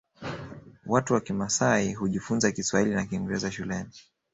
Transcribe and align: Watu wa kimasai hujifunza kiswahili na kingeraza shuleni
Watu 0.85 1.13
wa 1.13 1.21
kimasai 1.21 1.93
hujifunza 1.93 2.51
kiswahili 2.51 2.95
na 2.95 3.05
kingeraza 3.05 3.51
shuleni 3.51 3.89